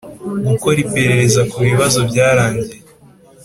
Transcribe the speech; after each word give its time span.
Gukora 0.49 0.77
iperereza 0.85 1.41
ku 1.51 1.57
bibazo 1.67 1.99
byarangiye. 2.09 2.77